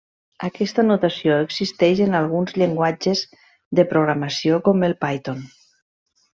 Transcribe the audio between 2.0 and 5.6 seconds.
en alguns llenguatges de programació com el Python.